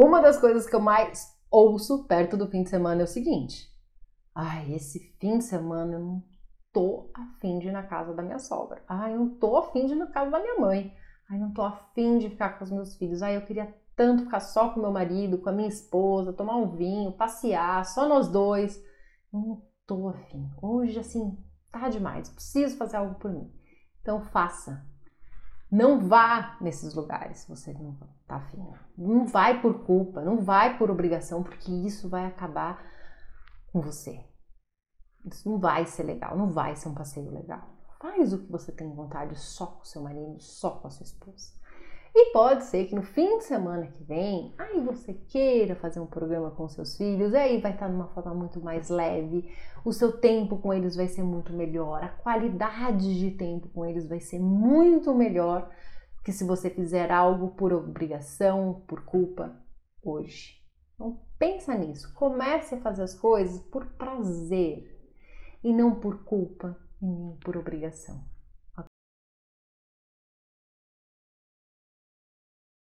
Uma 0.00 0.22
das 0.22 0.38
coisas 0.38 0.64
que 0.64 0.76
eu 0.76 0.80
mais 0.80 1.36
ouço 1.50 2.04
perto 2.04 2.36
do 2.36 2.46
fim 2.46 2.62
de 2.62 2.70
semana 2.70 3.00
é 3.00 3.04
o 3.04 3.08
seguinte: 3.08 3.68
ai, 4.32 4.72
esse 4.72 5.00
fim 5.18 5.38
de 5.38 5.44
semana 5.44 5.94
eu 5.94 5.98
não 5.98 6.22
tô 6.72 7.10
afim 7.12 7.58
de 7.58 7.66
ir 7.66 7.72
na 7.72 7.82
casa 7.82 8.14
da 8.14 8.22
minha 8.22 8.38
sogra. 8.38 8.80
Ai, 8.86 9.14
eu 9.14 9.18
não 9.18 9.30
tô 9.30 9.56
afim 9.56 9.86
de 9.86 9.94
ir 9.94 9.96
na 9.96 10.06
casa 10.06 10.30
da 10.30 10.38
minha 10.38 10.60
mãe. 10.60 10.94
Ai, 11.28 11.36
não 11.40 11.52
tô 11.52 11.62
afim 11.62 12.16
de 12.18 12.30
ficar 12.30 12.50
com 12.50 12.62
os 12.62 12.70
meus 12.70 12.94
filhos. 12.94 13.24
Ai, 13.24 13.36
eu 13.36 13.44
queria 13.44 13.74
tanto 13.96 14.22
ficar 14.22 14.38
só 14.38 14.68
com 14.68 14.78
meu 14.78 14.92
marido, 14.92 15.38
com 15.38 15.48
a 15.48 15.52
minha 15.52 15.68
esposa, 15.68 16.32
tomar 16.32 16.54
um 16.54 16.76
vinho, 16.76 17.10
passear, 17.10 17.84
só 17.84 18.08
nós 18.08 18.28
dois. 18.28 18.80
Eu 19.32 19.40
não 19.40 19.62
tô 19.84 20.10
afim. 20.10 20.48
Hoje, 20.62 21.00
assim, 21.00 21.36
tá 21.72 21.88
demais. 21.88 22.28
Preciso 22.28 22.76
fazer 22.76 22.98
algo 22.98 23.16
por 23.16 23.32
mim. 23.32 23.52
Então, 24.00 24.22
faça. 24.22 24.86
Não 25.70 26.00
vá 26.00 26.56
nesses 26.60 26.94
lugares 26.94 27.40
se 27.40 27.48
você 27.48 27.72
não 27.74 27.94
tá 28.26 28.36
afim. 28.36 28.66
Não 28.96 29.26
vai 29.26 29.60
por 29.60 29.84
culpa, 29.84 30.22
não 30.22 30.40
vai 30.40 30.78
por 30.78 30.90
obrigação, 30.90 31.42
porque 31.42 31.70
isso 31.70 32.08
vai 32.08 32.24
acabar 32.24 32.82
com 33.70 33.80
você. 33.80 34.24
Isso 35.26 35.48
não 35.48 35.58
vai 35.58 35.84
ser 35.84 36.04
legal, 36.04 36.36
não 36.36 36.50
vai 36.50 36.74
ser 36.74 36.88
um 36.88 36.94
passeio 36.94 37.30
legal. 37.30 37.68
Faz 38.00 38.32
o 38.32 38.38
que 38.38 38.50
você 38.50 38.72
tem 38.72 38.94
vontade 38.94 39.36
só 39.36 39.66
com 39.66 39.84
seu 39.84 40.02
marido, 40.02 40.40
só 40.40 40.70
com 40.70 40.86
a 40.86 40.90
sua 40.90 41.04
esposa. 41.04 41.52
E 42.20 42.32
pode 42.32 42.64
ser 42.64 42.86
que 42.86 42.96
no 42.96 43.02
fim 43.04 43.38
de 43.38 43.44
semana 43.44 43.86
que 43.86 44.02
vem, 44.02 44.52
aí 44.58 44.80
você 44.80 45.14
queira 45.14 45.76
fazer 45.76 46.00
um 46.00 46.06
programa 46.06 46.50
com 46.50 46.68
seus 46.68 46.96
filhos, 46.96 47.32
aí 47.32 47.60
vai 47.60 47.72
estar 47.72 47.86
de 47.86 47.94
uma 47.94 48.08
forma 48.08 48.34
muito 48.34 48.60
mais 48.60 48.88
leve, 48.88 49.48
o 49.84 49.92
seu 49.92 50.18
tempo 50.18 50.58
com 50.58 50.74
eles 50.74 50.96
vai 50.96 51.06
ser 51.06 51.22
muito 51.22 51.52
melhor, 51.52 52.02
a 52.02 52.08
qualidade 52.08 53.20
de 53.20 53.30
tempo 53.30 53.68
com 53.68 53.86
eles 53.86 54.08
vai 54.08 54.18
ser 54.18 54.40
muito 54.40 55.14
melhor 55.14 55.70
que 56.24 56.32
se 56.32 56.42
você 56.42 56.68
fizer 56.68 57.12
algo 57.12 57.50
por 57.50 57.72
obrigação, 57.72 58.82
por 58.88 59.04
culpa, 59.04 59.56
hoje. 60.02 60.56
Então 60.96 61.20
pensa 61.38 61.72
nisso, 61.76 62.12
comece 62.14 62.74
a 62.74 62.80
fazer 62.80 63.04
as 63.04 63.14
coisas 63.14 63.60
por 63.68 63.86
prazer 63.92 64.92
e 65.62 65.72
não 65.72 66.00
por 66.00 66.24
culpa 66.24 66.76
e 67.00 67.06
nem 67.06 67.36
por 67.36 67.56
obrigação. 67.56 68.24